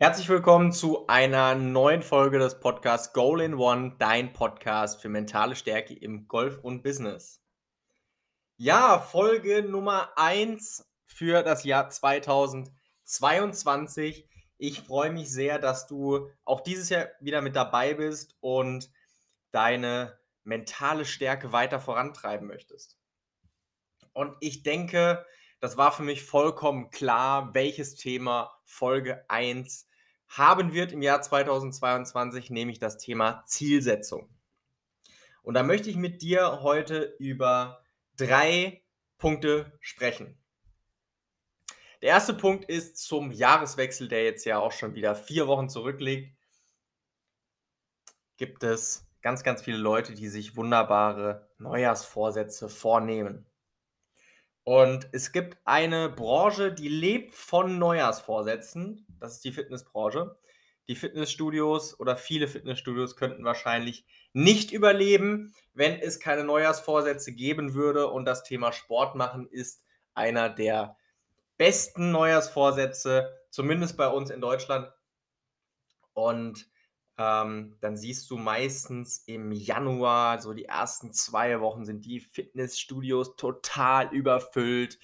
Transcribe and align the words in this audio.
Herzlich 0.00 0.28
willkommen 0.28 0.72
zu 0.72 1.06
einer 1.06 1.54
neuen 1.54 2.02
Folge 2.02 2.40
des 2.40 2.58
Podcasts 2.58 3.12
Goal 3.12 3.40
in 3.40 3.54
One, 3.54 3.94
dein 3.96 4.32
Podcast 4.32 5.00
für 5.00 5.08
mentale 5.08 5.54
Stärke 5.54 5.94
im 5.94 6.26
Golf 6.26 6.58
und 6.58 6.82
Business. 6.82 7.40
Ja, 8.56 8.98
Folge 8.98 9.62
Nummer 9.62 10.10
1 10.16 10.84
für 11.04 11.44
das 11.44 11.62
Jahr 11.62 11.90
2022. 11.90 14.28
Ich 14.58 14.80
freue 14.80 15.12
mich 15.12 15.30
sehr, 15.30 15.60
dass 15.60 15.86
du 15.86 16.28
auch 16.44 16.62
dieses 16.62 16.88
Jahr 16.88 17.10
wieder 17.20 17.40
mit 17.40 17.54
dabei 17.54 17.94
bist 17.94 18.36
und 18.40 18.90
deine 19.52 20.18
mentale 20.42 21.04
Stärke 21.04 21.52
weiter 21.52 21.78
vorantreiben 21.78 22.48
möchtest. 22.48 22.98
Und 24.12 24.36
ich 24.40 24.64
denke, 24.64 25.24
das 25.64 25.78
war 25.78 25.92
für 25.92 26.02
mich 26.02 26.22
vollkommen 26.22 26.90
klar, 26.90 27.54
welches 27.54 27.94
Thema 27.94 28.54
Folge 28.64 29.24
1 29.30 29.88
haben 30.28 30.74
wird 30.74 30.92
im 30.92 31.00
Jahr 31.00 31.22
2022, 31.22 32.50
nämlich 32.50 32.78
das 32.78 32.98
Thema 32.98 33.42
Zielsetzung. 33.46 34.28
Und 35.42 35.54
da 35.54 35.62
möchte 35.62 35.88
ich 35.88 35.96
mit 35.96 36.20
dir 36.20 36.60
heute 36.60 37.16
über 37.18 37.82
drei 38.18 38.84
Punkte 39.16 39.72
sprechen. 39.80 40.38
Der 42.02 42.10
erste 42.10 42.34
Punkt 42.34 42.66
ist 42.66 42.98
zum 42.98 43.32
Jahreswechsel, 43.32 44.08
der 44.08 44.22
jetzt 44.22 44.44
ja 44.44 44.58
auch 44.58 44.72
schon 44.72 44.94
wieder 44.94 45.14
vier 45.14 45.46
Wochen 45.46 45.70
zurückliegt. 45.70 46.36
Gibt 48.36 48.64
es 48.64 49.06
ganz, 49.22 49.42
ganz 49.42 49.62
viele 49.62 49.78
Leute, 49.78 50.12
die 50.12 50.28
sich 50.28 50.58
wunderbare 50.58 51.48
Neujahrsvorsätze 51.56 52.68
vornehmen. 52.68 53.46
Und 54.64 55.08
es 55.12 55.32
gibt 55.32 55.58
eine 55.66 56.08
Branche, 56.08 56.72
die 56.72 56.88
lebt 56.88 57.34
von 57.34 57.78
Neujahrsvorsätzen. 57.78 59.06
Das 59.20 59.34
ist 59.34 59.44
die 59.44 59.52
Fitnessbranche. 59.52 60.36
Die 60.88 60.96
Fitnessstudios 60.96 61.98
oder 62.00 62.16
viele 62.16 62.48
Fitnessstudios 62.48 63.16
könnten 63.16 63.44
wahrscheinlich 63.44 64.06
nicht 64.32 64.72
überleben, 64.72 65.54
wenn 65.74 65.98
es 65.98 66.18
keine 66.18 66.44
Neujahrsvorsätze 66.44 67.32
geben 67.32 67.74
würde. 67.74 68.08
Und 68.08 68.24
das 68.24 68.42
Thema 68.42 68.72
Sport 68.72 69.14
machen 69.14 69.46
ist 69.46 69.82
einer 70.14 70.48
der 70.48 70.96
besten 71.56 72.10
Neujahrsvorsätze, 72.10 73.32
zumindest 73.50 73.96
bei 73.96 74.08
uns 74.08 74.30
in 74.30 74.40
Deutschland. 74.40 74.90
Und 76.14 76.68
ähm, 77.16 77.76
dann 77.80 77.96
siehst 77.96 78.28
du 78.30 78.36
meistens 78.36 79.22
im 79.26 79.52
Januar, 79.52 80.40
so 80.40 80.52
die 80.52 80.64
ersten 80.64 81.12
zwei 81.12 81.60
Wochen, 81.60 81.84
sind 81.84 82.04
die 82.04 82.20
Fitnessstudios 82.20 83.36
total 83.36 84.12
überfüllt. 84.12 84.98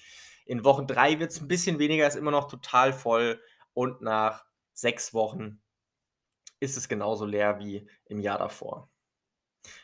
In 0.45 0.65
Woche 0.65 0.85
drei 0.85 1.19
wird 1.19 1.31
es 1.31 1.39
ein 1.39 1.47
bisschen 1.47 1.79
weniger, 1.79 2.07
ist 2.07 2.15
immer 2.15 2.31
noch 2.31 2.49
total 2.49 2.91
voll. 2.91 3.41
Und 3.73 4.01
nach 4.01 4.45
sechs 4.73 5.13
Wochen 5.13 5.61
ist 6.59 6.75
es 6.75 6.89
genauso 6.89 7.25
leer 7.25 7.59
wie 7.59 7.89
im 8.05 8.19
Jahr 8.19 8.37
davor. 8.37 8.89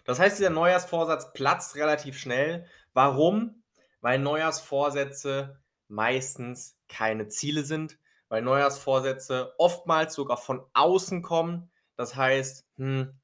Das 0.04 0.20
heißt, 0.20 0.38
dieser 0.38 0.50
Neujahrsvorsatz 0.50 1.32
platzt 1.32 1.76
relativ 1.76 2.20
schnell. 2.20 2.66
Warum? 2.94 3.64
Weil 4.02 4.20
Neujahrsvorsätze 4.20 5.62
meistens 5.88 6.78
keine 6.90 7.30
Ziele 7.30 7.64
sind, 7.64 7.98
weil 8.28 8.42
Neujahrsvorsätze 8.42 9.54
oftmals 9.58 10.14
sogar 10.14 10.38
von 10.38 10.66
außen 10.74 11.22
kommen 11.22 11.72
das 11.98 12.16
heißt, 12.16 12.66
hm, 12.78 13.20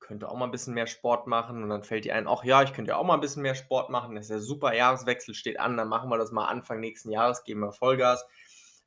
könnte 0.00 0.28
auch 0.28 0.36
mal 0.36 0.46
ein 0.46 0.50
bisschen 0.50 0.74
mehr 0.74 0.86
Sport 0.88 1.26
machen 1.26 1.62
und 1.62 1.68
dann 1.68 1.84
fällt 1.84 2.04
dir 2.04 2.14
ein, 2.16 2.26
ach 2.26 2.44
ja, 2.44 2.62
ich 2.62 2.72
könnte 2.72 2.90
ja 2.90 2.96
auch 2.96 3.04
mal 3.04 3.14
ein 3.14 3.20
bisschen 3.20 3.42
mehr 3.42 3.54
Sport 3.54 3.88
machen. 3.88 4.16
Das 4.16 4.26
ist 4.26 4.30
ja 4.30 4.38
super, 4.40 4.74
Jahreswechsel 4.74 5.34
steht 5.34 5.60
an, 5.60 5.76
dann 5.76 5.88
machen 5.88 6.10
wir 6.10 6.18
das 6.18 6.32
mal 6.32 6.46
Anfang 6.46 6.80
nächsten 6.80 7.10
Jahres, 7.10 7.44
geben 7.44 7.60
wir 7.60 7.72
Vollgas 7.72 8.26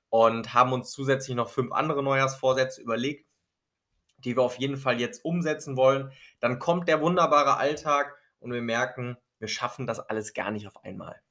und 0.10 0.54
haben 0.54 0.74
uns 0.74 0.92
zusätzlich 0.92 1.36
noch 1.36 1.50
fünf 1.50 1.72
andere 1.72 2.04
Neujahrsvorsätze 2.04 2.82
überlegt, 2.82 3.28
die 4.18 4.36
wir 4.36 4.44
auf 4.44 4.56
jeden 4.56 4.78
Fall 4.78 5.00
jetzt 5.00 5.24
umsetzen 5.24 5.78
wollen. 5.78 6.12
Dann 6.40 6.60
kommt 6.60 6.88
der 6.88 7.02
wunderbare 7.02 7.58
Alltag 7.58 8.18
und 8.40 8.52
wir 8.52 8.62
merken, 8.62 9.18
wir 9.40 9.48
schaffen 9.48 9.88
das 9.88 10.00
alles 10.00 10.34
gar 10.34 10.52
nicht 10.52 10.68
auf 10.68 10.84
einmal. 10.84 11.22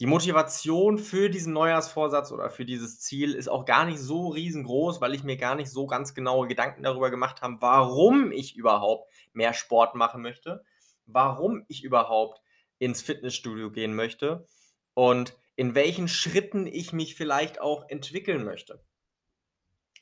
Die 0.00 0.06
Motivation 0.06 0.98
für 0.98 1.30
diesen 1.30 1.52
Neujahrsvorsatz 1.52 2.32
oder 2.32 2.50
für 2.50 2.64
dieses 2.64 3.00
Ziel 3.00 3.34
ist 3.34 3.48
auch 3.48 3.64
gar 3.64 3.84
nicht 3.84 3.98
so 3.98 4.28
riesengroß, 4.28 5.00
weil 5.00 5.14
ich 5.14 5.24
mir 5.24 5.36
gar 5.36 5.54
nicht 5.54 5.70
so 5.70 5.86
ganz 5.86 6.14
genaue 6.14 6.48
Gedanken 6.48 6.82
darüber 6.82 7.10
gemacht 7.10 7.42
habe, 7.42 7.56
warum 7.60 8.32
ich 8.32 8.56
überhaupt 8.56 9.10
mehr 9.32 9.54
Sport 9.54 9.94
machen 9.94 10.22
möchte, 10.22 10.64
warum 11.06 11.64
ich 11.68 11.84
überhaupt 11.84 12.40
ins 12.78 13.02
Fitnessstudio 13.02 13.70
gehen 13.70 13.94
möchte 13.94 14.46
und 14.94 15.36
in 15.56 15.74
welchen 15.74 16.08
Schritten 16.08 16.66
ich 16.66 16.92
mich 16.92 17.14
vielleicht 17.14 17.60
auch 17.60 17.88
entwickeln 17.88 18.44
möchte. 18.44 18.82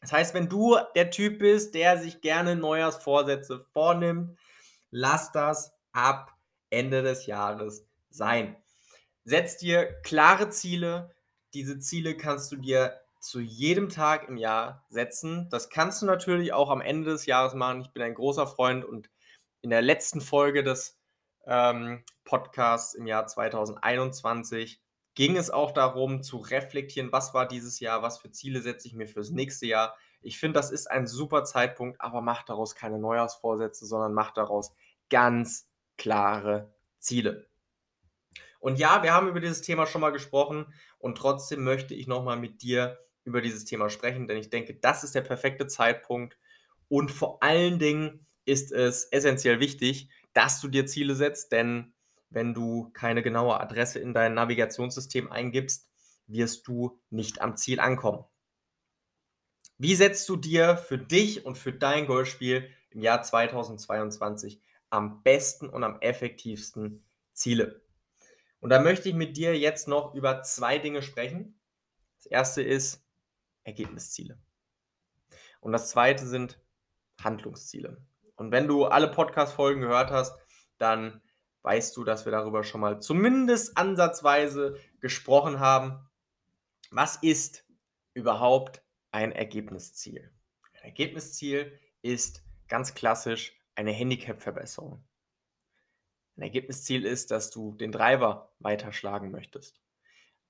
Das 0.00 0.12
heißt, 0.12 0.34
wenn 0.34 0.48
du 0.48 0.76
der 0.94 1.10
Typ 1.10 1.38
bist, 1.38 1.74
der 1.74 1.98
sich 1.98 2.20
gerne 2.20 2.56
Neujahrsvorsätze 2.56 3.60
vornimmt, 3.72 4.38
lass 4.90 5.32
das 5.32 5.72
ab 5.92 6.34
Ende 6.68 7.02
des 7.02 7.26
Jahres 7.26 7.86
sein. 8.10 8.56
Setz 9.24 9.56
dir 9.56 10.00
klare 10.02 10.50
Ziele. 10.50 11.14
Diese 11.54 11.78
Ziele 11.78 12.16
kannst 12.16 12.52
du 12.52 12.56
dir 12.56 13.00
zu 13.20 13.40
jedem 13.40 13.88
Tag 13.88 14.28
im 14.28 14.36
Jahr 14.36 14.84
setzen. 14.90 15.48
Das 15.50 15.70
kannst 15.70 16.02
du 16.02 16.06
natürlich 16.06 16.52
auch 16.52 16.70
am 16.70 16.82
Ende 16.82 17.10
des 17.10 17.24
Jahres 17.24 17.54
machen. 17.54 17.80
Ich 17.80 17.90
bin 17.90 18.02
ein 18.02 18.14
großer 18.14 18.46
Freund 18.46 18.84
und 18.84 19.08
in 19.62 19.70
der 19.70 19.80
letzten 19.80 20.20
Folge 20.20 20.62
des 20.62 20.98
ähm, 21.46 22.04
Podcasts 22.24 22.94
im 22.94 23.06
Jahr 23.06 23.26
2021 23.26 24.80
ging 25.14 25.36
es 25.36 25.50
auch 25.50 25.72
darum 25.72 26.22
zu 26.22 26.38
reflektieren, 26.38 27.12
was 27.12 27.32
war 27.32 27.48
dieses 27.48 27.80
Jahr, 27.80 28.02
was 28.02 28.18
für 28.18 28.30
Ziele 28.30 28.60
setze 28.60 28.88
ich 28.88 28.94
mir 28.94 29.06
fürs 29.06 29.30
nächste 29.30 29.66
Jahr. 29.66 29.96
Ich 30.20 30.38
finde, 30.38 30.58
das 30.58 30.70
ist 30.70 30.90
ein 30.90 31.06
super 31.06 31.44
Zeitpunkt, 31.44 32.00
aber 32.00 32.20
mach 32.20 32.42
daraus 32.42 32.74
keine 32.74 32.98
Neujahrsvorsätze, 32.98 33.86
sondern 33.86 34.12
mach 34.12 34.32
daraus 34.32 34.74
ganz 35.08 35.68
klare 35.96 36.74
Ziele. 36.98 37.48
Und 38.64 38.78
ja, 38.78 39.02
wir 39.02 39.12
haben 39.12 39.28
über 39.28 39.40
dieses 39.40 39.60
Thema 39.60 39.84
schon 39.86 40.00
mal 40.00 40.08
gesprochen 40.08 40.72
und 40.98 41.18
trotzdem 41.18 41.64
möchte 41.64 41.94
ich 41.94 42.06
nochmal 42.06 42.38
mit 42.38 42.62
dir 42.62 42.98
über 43.24 43.42
dieses 43.42 43.66
Thema 43.66 43.90
sprechen, 43.90 44.26
denn 44.26 44.38
ich 44.38 44.48
denke, 44.48 44.74
das 44.74 45.04
ist 45.04 45.14
der 45.14 45.20
perfekte 45.20 45.66
Zeitpunkt 45.66 46.38
und 46.88 47.10
vor 47.10 47.42
allen 47.42 47.78
Dingen 47.78 48.26
ist 48.46 48.72
es 48.72 49.04
essentiell 49.12 49.60
wichtig, 49.60 50.08
dass 50.32 50.62
du 50.62 50.68
dir 50.68 50.86
Ziele 50.86 51.14
setzt, 51.14 51.52
denn 51.52 51.92
wenn 52.30 52.54
du 52.54 52.88
keine 52.94 53.22
genaue 53.22 53.60
Adresse 53.60 53.98
in 53.98 54.14
dein 54.14 54.32
Navigationssystem 54.32 55.30
eingibst, 55.30 55.86
wirst 56.26 56.66
du 56.66 56.98
nicht 57.10 57.42
am 57.42 57.58
Ziel 57.58 57.80
ankommen. 57.80 58.24
Wie 59.76 59.94
setzt 59.94 60.26
du 60.30 60.36
dir 60.36 60.78
für 60.78 60.96
dich 60.96 61.44
und 61.44 61.58
für 61.58 61.74
dein 61.74 62.06
Golfspiel 62.06 62.70
im 62.88 63.02
Jahr 63.02 63.22
2022 63.22 64.62
am 64.88 65.22
besten 65.22 65.68
und 65.68 65.84
am 65.84 66.00
effektivsten 66.00 67.04
Ziele? 67.34 67.83
Und 68.64 68.70
da 68.70 68.80
möchte 68.80 69.10
ich 69.10 69.14
mit 69.14 69.36
dir 69.36 69.58
jetzt 69.58 69.88
noch 69.88 70.14
über 70.14 70.40
zwei 70.40 70.78
Dinge 70.78 71.02
sprechen. 71.02 71.60
Das 72.16 72.24
erste 72.24 72.62
ist 72.62 73.06
Ergebnisziele. 73.62 74.40
Und 75.60 75.72
das 75.72 75.90
zweite 75.90 76.26
sind 76.26 76.58
Handlungsziele. 77.22 78.02
Und 78.36 78.52
wenn 78.52 78.66
du 78.66 78.86
alle 78.86 79.10
Podcast-Folgen 79.10 79.82
gehört 79.82 80.10
hast, 80.10 80.34
dann 80.78 81.20
weißt 81.60 81.94
du, 81.94 82.04
dass 82.04 82.24
wir 82.24 82.32
darüber 82.32 82.64
schon 82.64 82.80
mal 82.80 83.02
zumindest 83.02 83.76
ansatzweise 83.76 84.80
gesprochen 84.98 85.60
haben. 85.60 86.08
Was 86.90 87.16
ist 87.16 87.66
überhaupt 88.14 88.82
ein 89.10 89.32
Ergebnisziel? 89.32 90.32
Ein 90.72 90.84
Ergebnisziel 90.84 91.78
ist 92.00 92.42
ganz 92.68 92.94
klassisch 92.94 93.60
eine 93.74 93.92
Handicap-Verbesserung. 93.92 95.04
Ein 96.36 96.42
Ergebnisziel 96.42 97.04
ist, 97.04 97.30
dass 97.30 97.50
du 97.50 97.74
den 97.74 97.92
Driver 97.92 98.52
weiterschlagen 98.58 99.30
möchtest. 99.30 99.80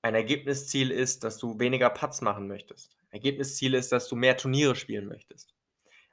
Ein 0.01 0.15
Ergebnisziel 0.15 0.91
ist, 0.91 1.23
dass 1.23 1.37
du 1.37 1.59
weniger 1.59 1.89
Putts 1.89 2.21
machen 2.21 2.47
möchtest. 2.47 2.95
Ein 3.09 3.13
Ergebnisziel 3.13 3.73
ist, 3.73 3.91
dass 3.91 4.07
du 4.07 4.15
mehr 4.15 4.37
Turniere 4.37 4.75
spielen 4.75 5.07
möchtest. 5.07 5.55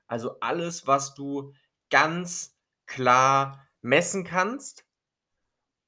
Also 0.06 0.38
alles, 0.40 0.86
was 0.86 1.14
du 1.14 1.54
ganz 1.90 2.56
klar 2.86 3.66
messen 3.80 4.24
kannst 4.24 4.86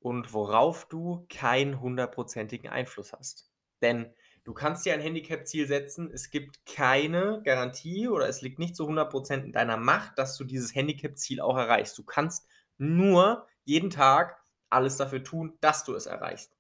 und 0.01 0.33
worauf 0.33 0.87
du 0.87 1.27
keinen 1.29 1.81
hundertprozentigen 1.81 2.69
Einfluss 2.69 3.13
hast. 3.13 3.51
Denn 3.81 4.13
du 4.45 4.53
kannst 4.53 4.85
dir 4.85 4.95
ein 4.95 5.01
Handicap-Ziel 5.01 5.67
setzen, 5.67 6.11
es 6.13 6.31
gibt 6.31 6.67
keine 6.67 7.43
Garantie 7.45 8.09
oder 8.09 8.29
es 8.29 8.43
liegt 8.43 8.59
nicht 8.59 8.77
zu 8.77 8.89
100% 8.89 9.45
in 9.45 9.53
deiner 9.53 9.77
Macht, 9.77 10.19
dass 10.19 10.37
du 10.37 10.45
dieses 10.45 10.75
Handicap-Ziel 10.75 11.41
auch 11.41 11.57
erreichst. 11.57 11.97
Du 11.97 12.05
kannst 12.05 12.47
nur 12.77 13.47
jeden 13.65 13.91
Tag 13.91 14.43
alles 14.71 14.97
dafür 14.97 15.23
tun, 15.25 15.57
dass 15.61 15.85
du 15.85 15.95
es 15.95 16.07
erreichst. 16.07 16.57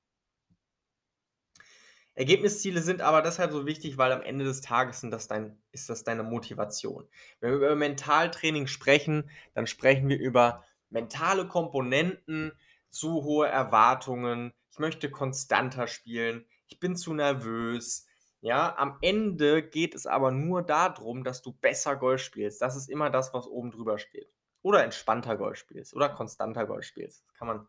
Ergebnisziele 2.15 2.81
sind 2.81 3.01
aber 3.01 3.23
deshalb 3.23 3.51
so 3.53 3.67
wichtig, 3.67 3.99
weil 3.99 4.12
am 4.12 4.23
Ende 4.23 4.45
des 4.45 4.61
Tages 4.61 5.01
das 5.11 5.27
dein, 5.29 5.59
ist 5.73 5.91
das 5.91 6.05
deine 6.05 6.23
Motivation. 6.23 7.09
Wenn 7.41 7.51
wir 7.51 7.56
über 7.56 7.75
Mentaltraining 7.77 8.67
sprechen, 8.69 9.31
dann 9.55 9.67
sprechen 9.67 10.09
wir 10.09 10.19
über 10.19 10.65
mentale 10.91 11.49
Komponenten, 11.49 12.53
zu 12.91 13.25
hohe 13.25 13.49
Erwartungen, 13.49 14.53
ich 14.71 14.79
möchte 14.79 15.11
konstanter 15.11 15.89
spielen, 15.89 16.47
ich 16.69 16.79
bin 16.79 16.95
zu 16.97 17.12
nervös, 17.15 18.06
Ja, 18.41 18.77
am 18.77 18.99
Ende 19.01 19.62
geht 19.69 19.95
es 19.97 20.06
aber 20.06 20.31
nur 20.31 20.62
darum, 20.62 21.25
dass 21.25 21.43
du 21.43 21.53
besser 21.53 21.97
Golf 21.97 22.21
spielst. 22.23 22.61
Das 22.62 22.77
ist 22.77 22.89
immer 22.91 23.11
das, 23.11 23.33
was 23.35 23.47
oben 23.49 23.71
drüber 23.73 23.99
steht. 23.99 24.33
Oder 24.64 24.82
entspannter 24.82 25.37
Golf 25.37 25.58
spielst 25.58 25.94
oder 25.94 26.08
konstanter 26.08 26.64
Golf 26.64 26.87
spielst. 26.87 27.22
Das 27.26 27.34
kann 27.34 27.49
man 27.49 27.69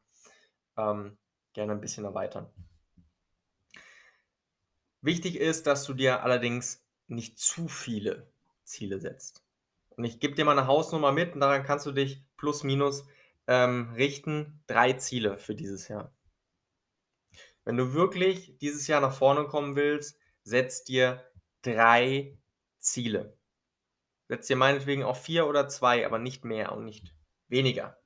ähm, 0.77 1.18
gerne 1.51 1.74
ein 1.74 1.81
bisschen 1.81 2.06
erweitern. 2.06 2.50
Wichtig 5.01 5.36
ist, 5.36 5.68
dass 5.68 5.83
du 5.83 5.94
dir 5.94 6.24
allerdings 6.24 6.88
nicht 7.07 7.38
zu 7.38 7.68
viele 7.68 8.31
Ziele 8.63 9.01
setzt. 9.01 9.44
Und 9.89 10.06
ich 10.06 10.21
gebe 10.21 10.36
dir 10.36 10.45
mal 10.45 10.57
eine 10.57 10.68
Hausnummer 10.68 11.12
mit 11.12 11.33
und 11.33 11.42
daran 11.42 11.63
kannst 11.63 11.86
du 11.86 11.92
dich 11.92 12.24
plus 12.38 12.63
minus 12.63 13.06
ähm, 13.48 13.91
richten. 13.95 14.63
Drei 14.65 14.94
Ziele 14.94 15.38
für 15.38 15.53
dieses 15.53 15.89
Jahr. 15.89 16.13
Wenn 17.65 17.75
du 17.75 17.94
wirklich 17.94 18.57
dieses 18.59 18.88
Jahr 18.88 19.01
nach 19.01 19.13
vorne 19.13 19.44
kommen 19.50 19.75
willst, 19.75 20.18
setz 20.44 20.86
dir 20.86 21.30
drei 21.62 22.38
Ziele. 22.80 23.38
Setz 24.27 24.48
dir 24.48 24.56
meinetwegen 24.56 25.04
auch 25.04 25.18
vier 25.18 25.48
oder 25.48 25.68
zwei, 25.68 26.06
aber 26.06 26.19
nicht 26.19 26.45
mehr 26.45 26.72
und 26.72 26.86
nicht 26.86 27.13
weniger. 27.48 27.98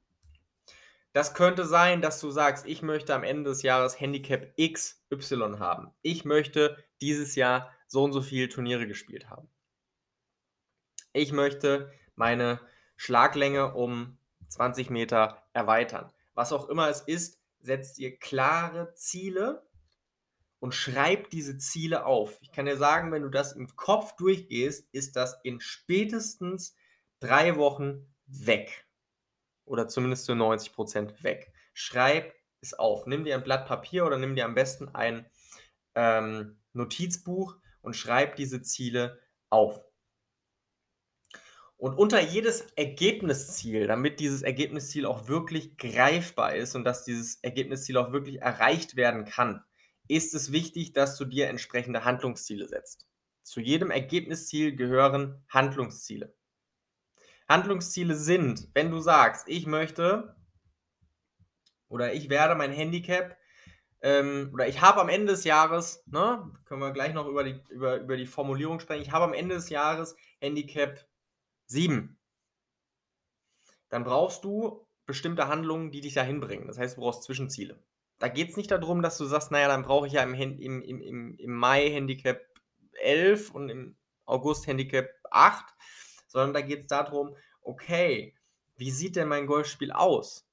Das 1.14 1.34
könnte 1.34 1.66
sein, 1.66 2.02
dass 2.02 2.20
du 2.20 2.30
sagst, 2.30 2.66
ich 2.68 2.82
möchte 2.82 3.16
am 3.16 3.24
Ende 3.24 3.50
des 3.50 3.64
Jahres 3.64 4.00
Handicap 4.00 4.54
XY 4.58 5.56
haben. 5.60 5.92
Ich 6.02 6.24
möchte 6.24 6.78
dieses 7.02 7.36
Jahr 7.36 7.72
so 7.88 8.04
und 8.04 8.14
so 8.14 8.22
viele 8.22 8.50
Turniere 8.50 8.88
gespielt 8.88 9.30
haben. 9.30 9.50
Ich 11.14 11.32
möchte 11.32 11.92
meine 12.16 12.60
Schlaglänge 12.96 13.74
um 13.74 14.20
20 14.50 14.90
Meter 14.90 15.44
erweitern. 15.54 16.12
Was 16.36 16.54
auch 16.54 16.70
immer 16.70 16.90
es 16.90 17.02
ist, 17.02 17.42
setzt 17.60 17.98
dir 17.98 18.18
klare 18.18 18.94
Ziele 18.94 19.68
und 20.60 20.74
schreib 20.74 21.30
diese 21.30 21.58
Ziele 21.58 22.06
auf. 22.06 22.38
Ich 22.42 22.52
kann 22.52 22.66
dir 22.66 22.78
sagen, 22.78 23.12
wenn 23.12 23.24
du 23.24 23.30
das 23.30 23.54
im 23.54 23.76
Kopf 23.76 24.16
durchgehst, 24.18 24.88
ist 24.92 25.16
das 25.16 25.40
in 25.44 25.62
spätestens 25.62 26.76
drei 27.20 27.56
Wochen 27.56 28.14
weg. 28.28 28.88
Oder 29.66 29.88
zumindest 29.88 30.26
zu 30.26 30.36
90 30.36 30.74
Prozent 30.74 31.24
weg. 31.24 31.54
Schreib 31.74 32.34
es 32.62 32.74
auf. 32.74 33.06
Nimm 33.06 33.24
dir 33.24 33.36
ein 33.36 33.44
Blatt 33.44 33.68
Papier 33.68 34.06
oder 34.06 34.18
nimm 34.18 34.36
dir 34.36 34.46
am 34.46 34.56
besten 34.56 34.90
ein 34.90 35.26
ähm, 35.96 36.60
Notizbuch 36.74 37.56
und 37.82 37.96
schreib 37.96 38.36
diese 38.36 38.62
Ziele 38.62 39.20
auf. 39.50 39.82
Und 41.78 41.94
unter 41.98 42.20
jedes 42.20 42.62
Ergebnisziel, 42.76 43.88
damit 43.88 44.20
dieses 44.20 44.42
Ergebnisziel 44.42 45.06
auch 45.06 45.30
wirklich 45.30 45.78
greifbar 45.78 46.54
ist 46.56 46.76
und 46.76 46.84
dass 46.84 47.06
dieses 47.06 47.42
Ergebnisziel 47.42 47.96
auch 47.96 48.12
wirklich 48.12 48.42
erreicht 48.42 48.98
werden 48.98 49.24
kann, 49.24 49.64
ist 50.10 50.34
es 50.34 50.52
wichtig, 50.52 50.92
dass 50.92 51.18
du 51.18 51.24
dir 51.24 51.48
entsprechende 51.48 52.04
Handlungsziele 52.04 52.68
setzt. 52.68 53.08
Zu 53.44 53.62
jedem 53.62 53.92
Ergebnisziel 53.92 54.76
gehören 54.76 55.42
Handlungsziele. 55.48 56.36
Handlungsziele 57.48 58.16
sind, 58.16 58.68
wenn 58.74 58.92
du 58.92 59.00
sagst, 59.00 59.48
ich 59.48 59.66
möchte 59.66 60.36
oder 61.88 62.14
ich 62.14 62.30
werde 62.30 62.56
mein 62.56 62.72
Handicap 62.72 63.38
ähm, 64.02 64.50
oder 64.54 64.68
ich 64.68 64.82
habe 64.82 65.02
am 65.02 65.10
Ende 65.10 65.34
des 65.34 65.44
Jahres, 65.44 66.04
ne, 66.08 66.52
können 66.66 66.82
wir 66.82 66.92
gleich 66.92 67.14
noch 67.14 67.28
über 67.28 67.44
die, 67.44 67.62
über, 67.70 67.98
über 67.98 68.18
die 68.18 68.28
Formulierung 68.28 68.80
sprechen, 68.80 69.02
ich 69.02 69.12
habe 69.12 69.26
am 69.26 69.34
Ende 69.34 69.56
des 69.56 69.70
Jahres 69.70 70.16
Handicap 70.40 71.08
7. 71.68 72.20
Dann 73.90 74.04
brauchst 74.04 74.44
du 74.44 74.88
bestimmte 75.06 75.48
Handlungen, 75.48 75.92
die 75.92 76.02
dich 76.02 76.14
dahin 76.14 76.40
bringen. 76.40 76.68
Das 76.68 76.78
heißt, 76.78 76.98
du 76.98 77.02
brauchst 77.02 77.24
Zwischenziele. 77.24 77.84
Da 78.20 78.28
geht 78.28 78.50
es 78.50 78.58
nicht 78.58 78.70
darum, 78.70 79.02
dass 79.02 79.18
du 79.18 79.26
sagst, 79.26 79.50
naja, 79.52 79.70
dann 79.70 79.84
brauche 79.84 80.06
ich 80.06 80.14
ja 80.14 80.24
im, 80.24 80.34
im, 80.34 80.82
im, 80.82 81.36
im 81.38 81.54
Mai 81.54 81.90
Handicap 81.90 82.42
11 83.02 83.52
und 83.52 83.70
im 83.70 83.96
August 84.26 84.68
Handicap 84.68 85.10
8, 85.32 85.66
sondern 86.28 86.54
da 86.54 86.62
geht 86.62 86.82
es 86.82 86.88
darum, 86.88 87.36
okay, 87.62 88.36
wie 88.76 88.92
sieht 88.92 89.16
denn 89.16 89.28
mein 89.28 89.48
Golfspiel 89.48 89.92
aus? 89.92 90.46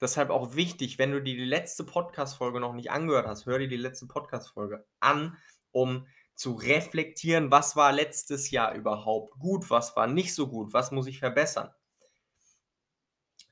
Deshalb 0.00 0.30
auch 0.30 0.54
wichtig, 0.54 0.98
wenn 0.98 1.12
du 1.12 1.22
dir 1.22 1.36
die 1.36 1.44
letzte 1.44 1.84
Podcast-Folge 1.84 2.60
noch 2.60 2.74
nicht 2.74 2.90
angehört 2.90 3.26
hast, 3.26 3.46
hör 3.46 3.58
dir 3.58 3.68
die 3.68 3.76
letzte 3.76 4.06
Podcast-Folge 4.06 4.84
an, 5.00 5.36
um 5.72 6.06
zu 6.34 6.52
reflektieren, 6.52 7.50
was 7.50 7.76
war 7.76 7.92
letztes 7.92 8.50
Jahr 8.50 8.74
überhaupt 8.74 9.38
gut, 9.38 9.70
was 9.70 9.94
war 9.94 10.06
nicht 10.06 10.34
so 10.34 10.48
gut, 10.48 10.72
was 10.72 10.90
muss 10.90 11.06
ich 11.06 11.20
verbessern. 11.20 11.70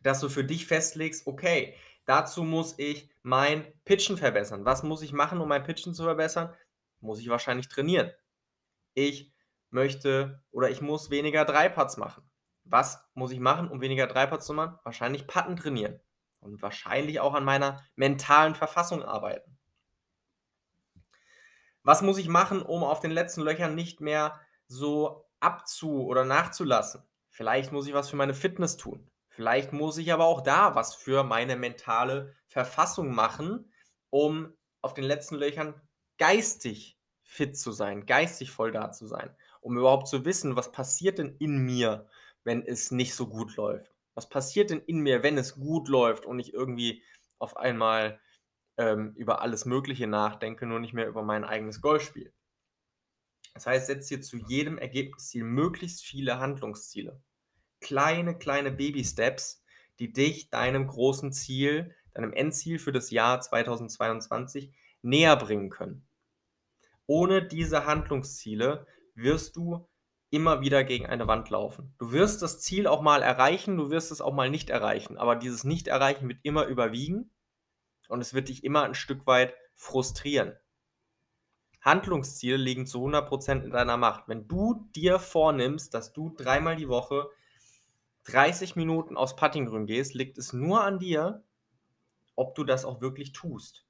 Dass 0.01 0.21
du 0.21 0.29
für 0.29 0.45
dich 0.45 0.67
festlegst, 0.67 1.27
okay, 1.27 1.77
dazu 2.05 2.43
muss 2.45 2.79
ich 2.79 3.11
mein 3.23 3.73
Pitchen 3.85 4.17
verbessern. 4.17 4.65
Was 4.65 4.83
muss 4.83 5.03
ich 5.03 5.13
machen, 5.13 5.41
um 5.41 5.49
mein 5.49 5.65
Pitchen 5.65 5.95
zu 5.95 6.05
verbessern? 6.05 6.55
Muss 7.01 7.21
ich 7.21 7.29
wahrscheinlich 7.29 7.69
trainieren. 7.69 8.13
Ich 8.95 9.33
möchte 9.71 10.43
oder 10.51 10.71
ich 10.71 10.81
muss 10.81 11.11
weniger 11.11 11.45
Dreipads 11.45 11.97
machen. 11.97 12.29
Was 12.65 13.05
muss 13.15 13.33
ich 13.33 13.41
machen, 13.41 13.69
um 13.69 13.81
weniger 13.81 14.07
Dreipads 14.07 14.47
zu 14.47 14.55
machen? 14.55 14.79
Wahrscheinlich 14.85 15.27
Patten 15.27 15.57
trainieren 15.57 16.01
und 16.41 16.63
wahrscheinlich 16.63 17.21
auch 17.21 17.35
an 17.35 17.45
meiner 17.45 17.83
mentalen 17.97 18.55
Verfassung 18.55 19.03
arbeiten. 19.03 19.59
Was 21.83 22.03
muss 22.03 22.19
ich 22.19 22.29
machen, 22.29 22.63
um 22.63 22.85
auf 22.85 23.01
den 23.01 23.11
letzten 23.11 23.43
Löchern 23.43 23.75
nicht 23.75 24.01
mehr 24.01 24.41
so 24.69 25.29
abzu- 25.41 26.05
oder 26.05 26.25
nachzulassen? 26.25 27.03
Vielleicht 27.29 27.73
muss 27.73 27.87
ich 27.87 27.95
was 27.95 28.11
für 28.11 28.17
meine 28.17 28.35
Fitness 28.35 28.77
tun. 28.77 29.11
Vielleicht 29.35 29.73
muss 29.73 29.97
ich 29.97 30.13
aber 30.13 30.27
auch 30.27 30.43
da 30.43 30.75
was 30.75 30.95
für 30.95 31.25
meine 31.25 31.57
mentale 31.57 32.35
Verfassung 32.47 33.15
machen, 33.15 33.73
um 34.11 34.53
auf 34.83 34.93
den 34.93 35.05
letzten 35.05 35.37
Löchern 35.37 35.81
geistig 36.19 36.99
fit 37.23 37.57
zu 37.57 37.73
sein, 37.73 38.05
geistig 38.05 38.51
voll 38.51 38.73
da 38.73 38.93
zu 38.93 39.07
sein, 39.07 39.35
um 39.63 39.79
überhaupt 39.79 40.07
zu 40.07 40.27
wissen, 40.27 40.55
was 40.55 40.71
passiert 40.71 41.19
denn 41.19 41.37
in 41.39 41.57
mir, 41.59 42.07
wenn 42.45 42.63
es 42.63 42.91
nicht 42.91 43.15
so 43.15 43.27
gut 43.27 43.57
läuft. 43.57 43.91
Was 44.15 44.29
passiert 44.29 44.69
denn 44.69 44.81
in 44.81 45.01
mir, 45.01 45.23
wenn 45.23 45.39
es 45.39 45.55
gut 45.55 45.89
läuft 45.89 46.27
und 46.27 46.39
ich 46.39 46.53
irgendwie 46.53 47.03
auf 47.39 47.57
einmal 47.57 48.21
ähm, 48.77 49.15
über 49.17 49.41
alles 49.41 49.65
Mögliche 49.65 50.07
nachdenke, 50.07 50.67
nur 50.67 50.79
nicht 50.79 50.93
mehr 50.93 51.09
über 51.09 51.23
mein 51.23 51.45
eigenes 51.45 51.81
Golfspiel. 51.81 52.35
Das 53.55 53.67
heißt, 53.67 53.87
setz 53.87 54.09
dir 54.09 54.21
zu 54.21 54.37
jedem 54.37 54.77
Ergebnisziel 54.77 55.45
möglichst 55.45 56.05
viele 56.05 56.39
Handlungsziele. 56.39 57.23
Kleine, 57.83 58.39
kleine 58.39 58.71
Baby-Steps, 58.71 59.63
die 59.99 60.13
dich 60.13 60.49
deinem 60.49 60.87
großen 60.87 61.33
Ziel, 61.33 61.95
deinem 62.15 62.33
Endziel 62.33 62.79
für 62.79 62.93
das 62.93 63.11
Jahr 63.11 63.41
2022 63.41 64.73
näher 65.03 65.37
bringen 65.37 65.69
können. 65.69 66.07
Ohne 67.07 67.47
diese 67.47 67.85
Handlungsziele 67.85 68.87
wirst 69.15 69.57
du 69.57 69.87
immer 70.31 70.63
wieder 70.63 70.83
gegen 70.83 71.05
eine 71.05 71.27
Wand 71.27 71.51
laufen. 71.51 71.95
Du 71.99 72.13
wirst 72.13 72.41
das 72.41 72.61
Ziel 72.61 72.87
auch 72.87 73.03
mal 73.03 73.23
erreichen, 73.23 73.77
du 73.77 73.91
wirst 73.91 74.11
es 74.11 74.23
auch 74.23 74.33
mal 74.33 74.49
nicht 74.49 74.71
erreichen, 74.71 75.19
aber 75.19 75.37
dieses 75.37 75.65
Nicht-Erreichen 75.65 76.27
wird 76.29 76.39
immer 76.43 76.65
überwiegen 76.67 77.31
und 78.09 78.23
es 78.23 78.33
wird 78.33 78.49
dich 78.49 78.65
immer 78.65 78.85
ein 78.85 78.95
Stück 78.95 79.27
weit 79.27 79.55
frustrieren. 79.75 80.57
Handlungsziele 81.83 82.57
liegen 82.57 82.87
zu 82.87 83.05
100% 83.05 83.65
in 83.65 83.71
deiner 83.71 83.97
Macht. 83.97 84.29
Wenn 84.29 84.49
du 84.49 84.89
dir 84.95 85.19
vornimmst, 85.19 85.93
dass 85.93 86.13
du 86.13 86.31
dreimal 86.31 86.77
die 86.77 86.89
Woche 86.89 87.29
30 88.25 88.77
Minuten 88.77 89.17
aufs 89.17 89.37
Puttinggrün 89.37 89.87
gehst, 89.87 90.15
liegt 90.15 90.39
es 90.39 90.53
nur 90.53 90.83
an 90.85 90.99
dir, 90.99 91.45
ob 92.37 92.55
du 92.55 92.65
das 92.65 92.85
auch 92.85 93.01
wirklich 93.01 93.33
tust. 93.33 93.87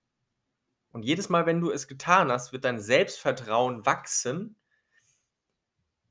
Und 0.91 1.05
jedes 1.05 1.29
Mal, 1.29 1.47
wenn 1.47 1.61
du 1.61 1.71
es 1.71 1.89
getan 1.89 2.31
hast, 2.31 2.53
wird 2.53 2.65
dein 2.65 2.81
Selbstvertrauen 2.81 3.87
wachsen, 3.87 4.57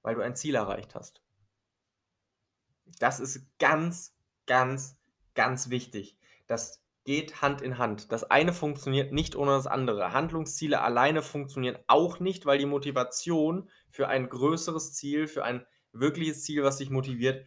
weil 0.01 0.15
du 0.15 0.21
ein 0.21 0.35
Ziel 0.35 0.55
erreicht 0.55 0.95
hast. 0.95 1.21
Das 2.99 3.19
ist 3.19 3.47
ganz, 3.59 4.15
ganz, 4.45 4.97
ganz 5.33 5.69
wichtig, 5.69 6.17
dass 6.47 6.81
geht 7.03 7.41
Hand 7.41 7.61
in 7.61 7.77
Hand. 7.77 8.11
Das 8.11 8.23
eine 8.29 8.53
funktioniert 8.53 9.11
nicht 9.11 9.35
ohne 9.35 9.51
das 9.51 9.67
andere. 9.67 10.13
Handlungsziele 10.13 10.81
alleine 10.81 11.21
funktionieren 11.21 11.77
auch 11.87 12.19
nicht, 12.19 12.45
weil 12.45 12.59
die 12.59 12.65
Motivation 12.65 13.69
für 13.89 14.07
ein 14.07 14.29
größeres 14.29 14.93
Ziel, 14.93 15.27
für 15.27 15.43
ein 15.43 15.65
wirkliches 15.93 16.43
Ziel, 16.43 16.63
was 16.63 16.77
dich 16.77 16.89
motiviert, 16.89 17.45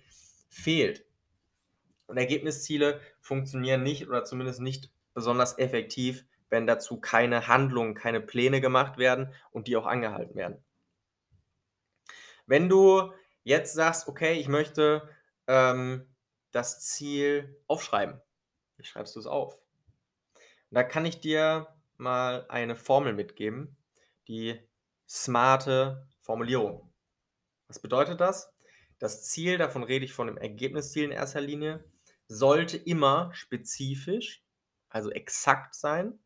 fehlt. 0.54 1.04
Und 2.06 2.16
Ergebnisziele 2.16 3.00
funktionieren 3.20 3.82
nicht 3.82 4.06
oder 4.08 4.25
zumindest 4.25 4.61
nicht 4.61 4.90
besonders 5.14 5.58
effektiv, 5.58 6.25
wenn 6.49 6.66
dazu 6.66 7.00
keine 7.00 7.49
Handlungen, 7.49 7.94
keine 7.94 8.20
Pläne 8.20 8.61
gemacht 8.61 8.96
werden 8.96 9.32
und 9.50 9.66
die 9.66 9.76
auch 9.76 9.87
angehalten 9.87 10.37
werden. 10.37 10.62
Wenn 12.46 12.68
du 12.68 13.12
jetzt 13.42 13.75
sagst, 13.75 14.06
okay, 14.06 14.34
ich 14.34 14.49
möchte 14.49 15.08
ähm, 15.46 16.06
das 16.52 16.80
Ziel 16.80 17.61
aufschreiben, 17.66 18.20
wie 18.76 18.84
schreibst 18.84 19.16
du 19.16 19.20
es 19.20 19.26
auf? 19.26 19.54
Und 20.34 20.76
da 20.76 20.84
kann 20.84 21.06
ich 21.06 21.20
dir 21.20 21.68
mal 21.96 22.46
eine 22.49 22.76
Formel 22.76 23.12
mitgeben, 23.12 23.76
die 24.28 24.61
smarte 25.08 26.06
Formulierung. 26.20 26.92
Was 27.66 27.80
bedeutet 27.80 28.20
das? 28.20 28.53
Das 29.04 29.23
Ziel, 29.23 29.58
davon 29.58 29.82
rede 29.82 30.06
ich 30.06 30.14
von 30.14 30.28
dem 30.28 30.38
Ergebnisziel 30.38 31.04
in 31.04 31.11
erster 31.11 31.42
Linie, 31.42 31.84
sollte 32.26 32.78
immer 32.78 33.34
spezifisch, 33.34 34.42
also 34.88 35.11
exakt 35.11 35.75
sein. 35.75 36.18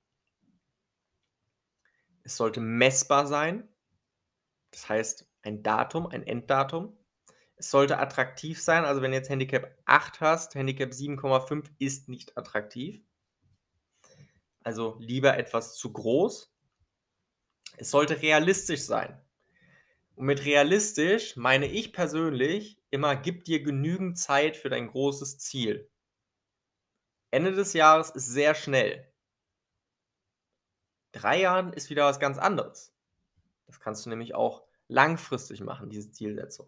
Es 2.22 2.36
sollte 2.36 2.60
messbar 2.60 3.26
sein. 3.26 3.68
Das 4.70 4.88
heißt, 4.88 5.28
ein 5.42 5.64
Datum, 5.64 6.06
ein 6.06 6.24
Enddatum. 6.24 6.96
Es 7.56 7.68
sollte 7.72 7.98
attraktiv 7.98 8.62
sein. 8.62 8.84
Also 8.84 9.02
wenn 9.02 9.10
du 9.10 9.16
jetzt 9.16 9.28
Handicap 9.28 9.76
8 9.86 10.20
hast, 10.20 10.54
Handicap 10.54 10.90
7,5 10.90 11.64
ist 11.80 12.08
nicht 12.08 12.38
attraktiv. 12.38 13.02
Also 14.62 14.96
lieber 15.00 15.36
etwas 15.36 15.74
zu 15.74 15.92
groß. 15.92 16.54
Es 17.76 17.90
sollte 17.90 18.22
realistisch 18.22 18.82
sein. 18.82 19.20
Und 20.18 20.26
mit 20.26 20.44
realistisch 20.44 21.36
meine 21.36 21.68
ich 21.68 21.92
persönlich 21.92 22.82
immer, 22.90 23.14
gib 23.14 23.44
dir 23.44 23.62
genügend 23.62 24.18
Zeit 24.18 24.56
für 24.56 24.68
dein 24.68 24.88
großes 24.88 25.38
Ziel. 25.38 25.88
Ende 27.30 27.52
des 27.52 27.72
Jahres 27.72 28.10
ist 28.10 28.26
sehr 28.26 28.56
schnell. 28.56 29.12
Drei 31.12 31.40
Jahren 31.40 31.72
ist 31.72 31.88
wieder 31.88 32.04
was 32.04 32.18
ganz 32.18 32.36
anderes. 32.36 32.92
Das 33.66 33.78
kannst 33.78 34.04
du 34.04 34.10
nämlich 34.10 34.34
auch 34.34 34.66
langfristig 34.88 35.60
machen, 35.60 35.88
diese 35.88 36.10
Zielsetzung. 36.10 36.66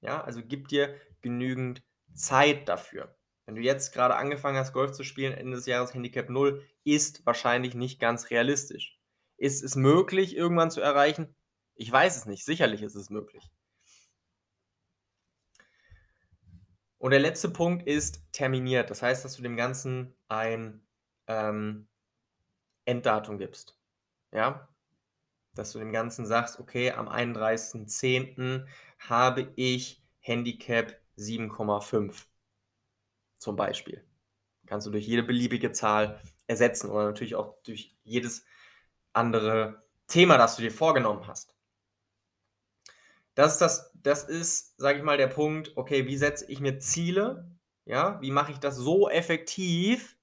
Ja, 0.00 0.22
also 0.22 0.40
gib 0.44 0.68
dir 0.68 0.94
genügend 1.20 1.82
Zeit 2.14 2.68
dafür. 2.68 3.18
Wenn 3.44 3.56
du 3.56 3.60
jetzt 3.60 3.92
gerade 3.92 4.14
angefangen 4.14 4.56
hast, 4.56 4.72
Golf 4.72 4.92
zu 4.92 5.02
spielen, 5.02 5.32
Ende 5.32 5.56
des 5.56 5.66
Jahres 5.66 5.94
Handicap 5.94 6.30
0, 6.30 6.64
ist 6.84 7.26
wahrscheinlich 7.26 7.74
nicht 7.74 7.98
ganz 7.98 8.30
realistisch. 8.30 9.00
Ist 9.36 9.64
es 9.64 9.74
möglich, 9.74 10.36
irgendwann 10.36 10.70
zu 10.70 10.80
erreichen? 10.80 11.34
Ich 11.74 11.90
weiß 11.90 12.16
es 12.16 12.26
nicht. 12.26 12.44
Sicherlich 12.44 12.82
ist 12.82 12.94
es 12.94 13.10
möglich. 13.10 13.50
Und 16.98 17.10
der 17.10 17.20
letzte 17.20 17.50
Punkt 17.50 17.86
ist 17.86 18.22
terminiert. 18.32 18.90
Das 18.90 19.02
heißt, 19.02 19.24
dass 19.24 19.36
du 19.36 19.42
dem 19.42 19.56
Ganzen 19.56 20.14
ein 20.28 20.86
ähm, 21.26 21.86
Enddatum 22.86 23.38
gibst. 23.38 23.78
Ja? 24.32 24.68
Dass 25.54 25.72
du 25.72 25.78
dem 25.78 25.92
Ganzen 25.92 26.26
sagst, 26.26 26.58
okay, 26.58 26.92
am 26.92 27.08
31.10. 27.08 28.66
habe 28.98 29.52
ich 29.56 30.02
Handicap 30.20 30.98
7,5 31.18 32.24
zum 33.38 33.56
Beispiel. 33.56 34.02
Kannst 34.66 34.86
du 34.86 34.90
durch 34.90 35.06
jede 35.06 35.22
beliebige 35.22 35.72
Zahl 35.72 36.20
ersetzen 36.46 36.90
oder 36.90 37.04
natürlich 37.04 37.34
auch 37.34 37.62
durch 37.64 37.94
jedes 38.02 38.46
andere 39.12 39.82
Thema, 40.06 40.38
das 40.38 40.56
du 40.56 40.62
dir 40.62 40.70
vorgenommen 40.70 41.26
hast. 41.26 41.53
Das 43.34 43.52
ist, 43.54 43.58
das, 43.58 43.92
das 43.94 44.24
ist, 44.24 44.78
sage 44.78 44.98
ich 44.98 45.04
mal, 45.04 45.16
der 45.16 45.26
Punkt, 45.28 45.72
okay, 45.76 46.06
wie 46.06 46.16
setze 46.16 46.50
ich 46.50 46.60
mir 46.60 46.78
Ziele? 46.78 47.50
Ja, 47.84 48.20
wie 48.22 48.30
mache 48.30 48.52
ich 48.52 48.58
das 48.58 48.76
so 48.76 49.08
effektiv, 49.10 50.16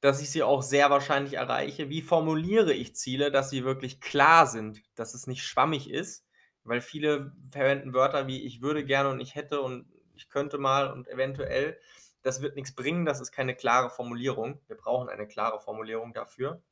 dass 0.00 0.20
ich 0.22 0.30
sie 0.30 0.42
auch 0.42 0.62
sehr 0.62 0.90
wahrscheinlich 0.90 1.34
erreiche? 1.34 1.88
Wie 1.90 2.02
formuliere 2.02 2.72
ich 2.74 2.94
Ziele, 2.96 3.30
dass 3.30 3.50
sie 3.50 3.64
wirklich 3.64 4.00
klar 4.00 4.46
sind, 4.46 4.82
dass 4.94 5.14
es 5.14 5.26
nicht 5.26 5.44
schwammig 5.44 5.90
ist? 5.90 6.26
Weil 6.64 6.80
viele 6.80 7.32
verwenden 7.50 7.94
Wörter 7.94 8.26
wie 8.26 8.44
ich 8.44 8.62
würde 8.62 8.84
gerne 8.84 9.10
und 9.10 9.20
ich 9.20 9.34
hätte 9.34 9.60
und 9.62 9.86
ich 10.14 10.28
könnte 10.28 10.58
mal 10.58 10.92
und 10.92 11.08
eventuell. 11.08 11.78
Das 12.22 12.40
wird 12.42 12.56
nichts 12.56 12.74
bringen, 12.74 13.04
das 13.04 13.20
ist 13.20 13.32
keine 13.32 13.54
klare 13.54 13.90
Formulierung. 13.90 14.60
Wir 14.66 14.76
brauchen 14.76 15.08
eine 15.08 15.26
klare 15.26 15.60
Formulierung 15.60 16.14
dafür. 16.14 16.62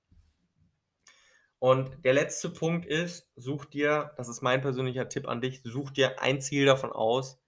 Und 1.62 2.04
der 2.04 2.12
letzte 2.12 2.50
Punkt 2.50 2.87
ist, 2.87 3.31
such 3.37 3.66
dir, 3.66 4.14
das 4.16 4.26
ist 4.26 4.42
mein 4.42 4.61
persönlicher 4.61 5.09
Tipp 5.09 5.28
an 5.28 5.40
dich, 5.40 5.62
such 5.62 5.92
dir 5.92 6.21
ein 6.21 6.40
Ziel 6.40 6.66
davon 6.66 6.90
aus 6.90 7.40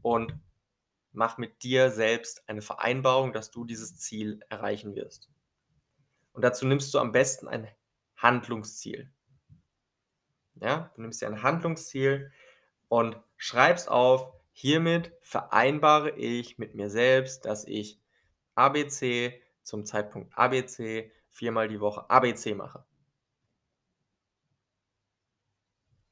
und 0.00 0.34
mach 1.12 1.36
mit 1.36 1.62
dir 1.62 1.90
selbst 1.90 2.48
eine 2.48 2.62
Vereinbarung, 2.62 3.34
dass 3.34 3.50
du 3.50 3.66
dieses 3.66 3.98
Ziel 3.98 4.40
erreichen 4.48 4.94
wirst. 4.94 5.28
Und 6.32 6.40
dazu 6.40 6.66
nimmst 6.66 6.94
du 6.94 7.00
am 7.00 7.12
besten 7.12 7.48
ein 7.48 7.68
Handlungsziel. 8.16 9.12
Ja, 10.54 10.90
du 10.94 11.02
nimmst 11.02 11.20
dir 11.20 11.26
ein 11.26 11.42
Handlungsziel 11.42 12.32
und 12.88 13.20
schreibst 13.36 13.90
auf, 13.90 14.32
hiermit 14.52 15.12
vereinbare 15.20 16.16
ich 16.16 16.56
mit 16.56 16.74
mir 16.74 16.88
selbst, 16.88 17.44
dass 17.44 17.66
ich 17.66 18.00
ABC 18.54 19.38
zum 19.62 19.84
Zeitpunkt 19.84 20.32
ABC 20.34 21.12
viermal 21.28 21.68
die 21.68 21.80
Woche 21.80 22.08
ABC 22.08 22.54
mache. 22.54 22.86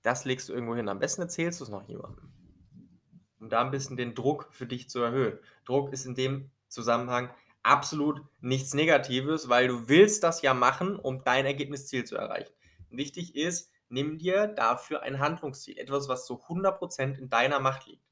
Das 0.02 0.24
legst 0.24 0.48
du 0.48 0.52
irgendwo 0.52 0.74
hin. 0.74 0.88
Am 0.88 0.98
besten 0.98 1.22
erzählst 1.22 1.60
du 1.60 1.64
es 1.64 1.70
noch 1.70 1.88
jemandem 1.88 2.32
um 3.40 3.48
da 3.48 3.60
ein 3.60 3.70
bisschen 3.70 3.96
den 3.96 4.14
Druck 4.14 4.48
für 4.50 4.66
dich 4.66 4.88
zu 4.88 5.00
erhöhen. 5.00 5.38
Druck 5.64 5.92
ist 5.92 6.06
in 6.06 6.14
dem 6.14 6.50
Zusammenhang 6.68 7.30
absolut 7.62 8.20
nichts 8.40 8.74
Negatives, 8.74 9.48
weil 9.48 9.68
du 9.68 9.88
willst 9.88 10.22
das 10.22 10.42
ja 10.42 10.54
machen, 10.54 10.96
um 10.96 11.22
dein 11.24 11.46
Ergebnisziel 11.46 12.04
zu 12.04 12.16
erreichen. 12.16 12.52
Wichtig 12.90 13.34
ist, 13.36 13.70
nimm 13.88 14.18
dir 14.18 14.46
dafür 14.48 15.02
ein 15.02 15.18
Handlungsziel, 15.18 15.78
etwas, 15.78 16.08
was 16.08 16.26
zu 16.26 16.34
100% 16.34 17.18
in 17.18 17.28
deiner 17.28 17.60
Macht 17.60 17.86
liegt. 17.86 18.04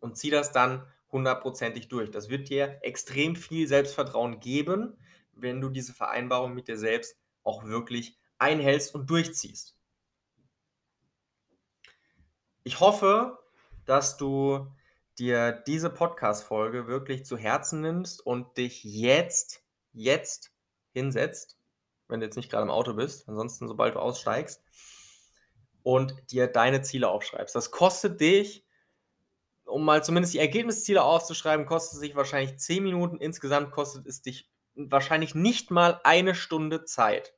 Und 0.00 0.16
zieh 0.16 0.30
das 0.30 0.52
dann 0.52 0.86
hundertprozentig 1.10 1.88
durch. 1.88 2.10
Das 2.10 2.28
wird 2.28 2.48
dir 2.48 2.78
extrem 2.82 3.36
viel 3.36 3.68
Selbstvertrauen 3.68 4.40
geben, 4.40 4.96
wenn 5.32 5.60
du 5.60 5.68
diese 5.68 5.92
Vereinbarung 5.94 6.54
mit 6.54 6.68
dir 6.68 6.78
selbst 6.78 7.16
auch 7.42 7.64
wirklich 7.64 8.18
einhältst 8.38 8.94
und 8.94 9.08
durchziehst. 9.08 9.76
Ich 12.64 12.78
hoffe, 12.78 13.38
dass 13.86 14.16
du 14.16 14.68
dir 15.18 15.50
diese 15.52 15.90
Podcast-Folge 15.90 16.86
wirklich 16.86 17.24
zu 17.24 17.36
Herzen 17.36 17.80
nimmst 17.80 18.24
und 18.24 18.56
dich 18.56 18.84
jetzt, 18.84 19.62
jetzt 19.92 20.52
hinsetzt, 20.92 21.58
wenn 22.06 22.20
du 22.20 22.26
jetzt 22.26 22.36
nicht 22.36 22.50
gerade 22.50 22.62
im 22.62 22.70
Auto 22.70 22.94
bist, 22.94 23.28
ansonsten 23.28 23.66
sobald 23.66 23.96
du 23.96 23.98
aussteigst, 23.98 24.62
und 25.82 26.14
dir 26.30 26.46
deine 26.46 26.82
Ziele 26.82 27.08
aufschreibst. 27.08 27.56
Das 27.56 27.72
kostet 27.72 28.20
dich, 28.20 28.64
um 29.64 29.84
mal 29.84 30.04
zumindest 30.04 30.34
die 30.34 30.38
Ergebnisziele 30.38 31.02
aufzuschreiben, 31.02 31.66
kostet 31.66 31.94
es 31.94 32.00
sich 32.00 32.14
wahrscheinlich 32.14 32.58
10 32.58 32.84
Minuten. 32.84 33.18
Insgesamt 33.18 33.72
kostet 33.72 34.06
es 34.06 34.22
dich 34.22 34.48
wahrscheinlich 34.76 35.34
nicht 35.34 35.72
mal 35.72 36.00
eine 36.04 36.36
Stunde 36.36 36.84
Zeit. 36.84 37.34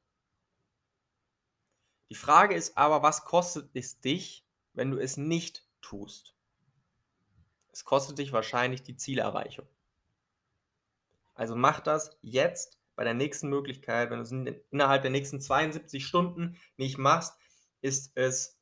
Die 2.10 2.14
Frage 2.14 2.54
ist 2.54 2.76
aber, 2.76 3.02
was 3.02 3.24
kostet 3.24 3.70
es 3.74 4.00
dich, 4.00 4.43
wenn 4.74 4.90
du 4.90 4.98
es 4.98 5.16
nicht 5.16 5.64
tust. 5.80 6.34
Es 7.72 7.84
kostet 7.84 8.18
dich 8.18 8.32
wahrscheinlich 8.32 8.82
die 8.82 8.96
Zielerreichung. 8.96 9.66
Also 11.34 11.56
mach 11.56 11.80
das 11.80 12.16
jetzt 12.22 12.78
bei 12.94 13.04
der 13.04 13.14
nächsten 13.14 13.48
Möglichkeit. 13.48 14.10
Wenn 14.10 14.18
du 14.18 14.22
es 14.22 14.62
innerhalb 14.70 15.02
der 15.02 15.10
nächsten 15.10 15.40
72 15.40 16.06
Stunden 16.06 16.56
nicht 16.76 16.98
machst, 16.98 17.34
ist 17.80 18.12
es 18.14 18.58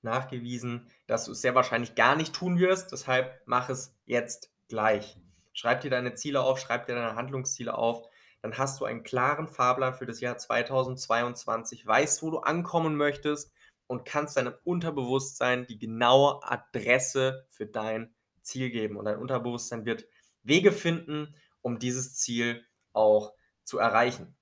nachgewiesen, 0.00 0.88
dass 1.06 1.26
du 1.26 1.32
es 1.32 1.42
sehr 1.42 1.54
wahrscheinlich 1.54 1.94
gar 1.94 2.16
nicht 2.16 2.34
tun 2.34 2.58
wirst. 2.58 2.92
Deshalb 2.92 3.40
mach 3.44 3.68
es 3.68 3.94
jetzt 4.06 4.50
gleich. 4.68 5.18
Schreib 5.52 5.82
dir 5.82 5.90
deine 5.90 6.14
Ziele 6.14 6.40
auf, 6.40 6.58
schreib 6.58 6.86
dir 6.86 6.94
deine 6.94 7.14
Handlungsziele 7.14 7.76
auf. 7.76 8.08
Dann 8.40 8.56
hast 8.58 8.80
du 8.80 8.86
einen 8.86 9.04
klaren 9.04 9.46
Fahrplan 9.46 9.94
für 9.94 10.06
das 10.06 10.20
Jahr 10.20 10.38
2022, 10.38 11.86
weißt, 11.86 12.22
wo 12.22 12.30
du 12.30 12.38
ankommen 12.38 12.96
möchtest 12.96 13.52
und 13.86 14.04
kannst 14.04 14.36
deinem 14.36 14.54
Unterbewusstsein 14.64 15.66
die 15.66 15.78
genaue 15.78 16.42
Adresse 16.42 17.46
für 17.50 17.66
dein 17.66 18.14
Ziel 18.40 18.70
geben. 18.70 18.96
Und 18.96 19.04
dein 19.04 19.18
Unterbewusstsein 19.18 19.84
wird 19.84 20.06
Wege 20.42 20.72
finden, 20.72 21.34
um 21.60 21.78
dieses 21.78 22.14
Ziel 22.16 22.64
auch 22.92 23.32
zu 23.64 23.78
erreichen. 23.78 24.36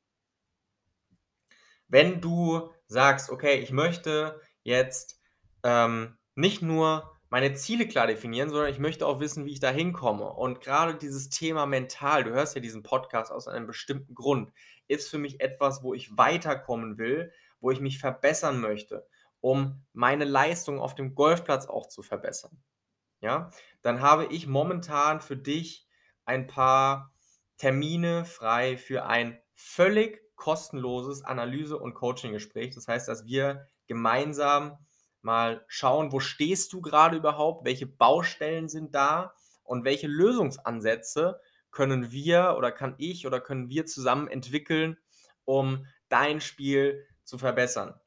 Wenn 1.88 2.20
du 2.20 2.70
sagst, 2.86 3.30
okay, 3.30 3.58
ich 3.58 3.72
möchte 3.72 4.40
jetzt 4.62 5.20
ähm, 5.62 6.16
nicht 6.34 6.62
nur 6.62 7.18
meine 7.28 7.54
Ziele 7.54 7.86
klar 7.86 8.06
definieren, 8.06 8.50
sondern 8.50 8.70
ich 8.70 8.78
möchte 8.78 9.06
auch 9.06 9.20
wissen, 9.20 9.44
wie 9.44 9.52
ich 9.52 9.60
da 9.60 9.70
hinkomme. 9.70 10.32
Und 10.32 10.60
gerade 10.60 10.94
dieses 10.94 11.28
Thema 11.28 11.66
mental, 11.66 12.24
du 12.24 12.30
hörst 12.30 12.54
ja 12.54 12.60
diesen 12.60 12.82
Podcast 12.82 13.30
aus 13.30 13.46
einem 13.46 13.66
bestimmten 13.66 14.14
Grund, 14.14 14.52
ist 14.88 15.08
für 15.08 15.18
mich 15.18 15.40
etwas, 15.40 15.82
wo 15.82 15.94
ich 15.94 16.16
weiterkommen 16.16 16.98
will, 16.98 17.32
wo 17.60 17.70
ich 17.70 17.80
mich 17.80 17.98
verbessern 17.98 18.60
möchte 18.60 19.06
um 19.40 19.84
meine 19.92 20.24
Leistung 20.24 20.80
auf 20.80 20.94
dem 20.94 21.14
Golfplatz 21.14 21.66
auch 21.66 21.86
zu 21.86 22.02
verbessern. 22.02 22.62
Ja, 23.20 23.50
dann 23.82 24.00
habe 24.00 24.26
ich 24.26 24.46
momentan 24.46 25.20
für 25.20 25.36
dich 25.36 25.86
ein 26.24 26.46
paar 26.46 27.12
Termine 27.58 28.24
frei 28.24 28.78
für 28.78 29.04
ein 29.04 29.38
völlig 29.52 30.22
kostenloses 30.36 31.22
Analyse- 31.22 31.78
und 31.78 31.92
Coaching-Gespräch. 31.92 32.74
Das 32.74 32.88
heißt, 32.88 33.08
dass 33.08 33.26
wir 33.26 33.66
gemeinsam 33.86 34.78
mal 35.20 35.64
schauen, 35.68 36.12
wo 36.12 36.20
stehst 36.20 36.72
du 36.72 36.80
gerade 36.80 37.18
überhaupt, 37.18 37.66
welche 37.66 37.86
Baustellen 37.86 38.70
sind 38.70 38.94
da 38.94 39.34
und 39.62 39.84
welche 39.84 40.06
Lösungsansätze 40.06 41.40
können 41.70 42.10
wir 42.10 42.54
oder 42.56 42.72
kann 42.72 42.94
ich 42.96 43.26
oder 43.26 43.40
können 43.40 43.68
wir 43.68 43.84
zusammen 43.84 44.28
entwickeln, 44.28 44.96
um 45.44 45.86
dein 46.08 46.40
Spiel 46.40 47.06
zu 47.24 47.36
verbessern. 47.36 47.99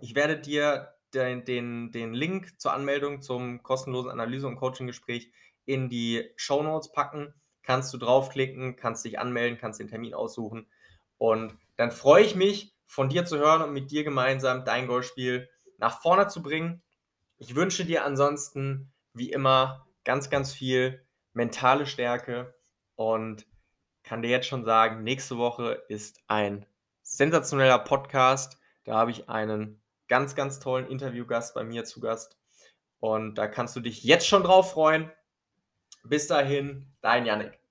Ich 0.00 0.14
werde 0.14 0.38
dir 0.38 0.94
den, 1.14 1.44
den, 1.44 1.92
den 1.92 2.14
Link 2.14 2.60
zur 2.60 2.72
Anmeldung 2.72 3.20
zum 3.20 3.62
kostenlosen 3.62 4.10
Analyse- 4.10 4.46
und 4.46 4.56
Coaching-Gespräch 4.56 5.30
in 5.64 5.88
die 5.88 6.30
Show 6.36 6.62
Notes 6.62 6.90
packen. 6.92 7.34
Kannst 7.62 7.92
du 7.92 7.98
draufklicken, 7.98 8.76
kannst 8.76 9.04
dich 9.04 9.18
anmelden, 9.18 9.58
kannst 9.58 9.78
den 9.78 9.88
Termin 9.88 10.14
aussuchen. 10.14 10.66
Und 11.18 11.56
dann 11.76 11.92
freue 11.92 12.24
ich 12.24 12.34
mich 12.34 12.74
von 12.86 13.08
dir 13.08 13.24
zu 13.24 13.38
hören 13.38 13.62
und 13.62 13.72
mit 13.72 13.90
dir 13.90 14.04
gemeinsam 14.04 14.64
dein 14.64 14.86
Golfspiel 14.86 15.48
nach 15.78 16.00
vorne 16.00 16.28
zu 16.28 16.42
bringen. 16.42 16.82
Ich 17.38 17.54
wünsche 17.54 17.84
dir 17.84 18.04
ansonsten, 18.04 18.92
wie 19.14 19.30
immer, 19.30 19.86
ganz, 20.04 20.30
ganz 20.30 20.52
viel 20.52 21.04
mentale 21.32 21.86
Stärke 21.86 22.54
und 22.96 23.46
kann 24.02 24.22
dir 24.22 24.30
jetzt 24.30 24.46
schon 24.46 24.64
sagen, 24.64 25.04
nächste 25.04 25.38
Woche 25.38 25.82
ist 25.88 26.20
ein 26.26 26.66
sensationeller 27.02 27.78
Podcast. 27.78 28.58
Da 28.84 28.94
habe 28.94 29.10
ich 29.10 29.28
einen 29.28 29.81
ganz, 30.12 30.34
ganz 30.34 30.60
tollen 30.60 30.88
Interviewgast 30.88 31.54
bei 31.54 31.64
mir 31.64 31.84
zu 31.84 31.98
Gast. 31.98 32.36
Und 33.00 33.36
da 33.36 33.46
kannst 33.46 33.74
du 33.76 33.80
dich 33.80 34.04
jetzt 34.04 34.26
schon 34.26 34.42
drauf 34.42 34.72
freuen. 34.72 35.10
Bis 36.04 36.26
dahin, 36.26 36.92
dein 37.00 37.24
Yannick. 37.24 37.61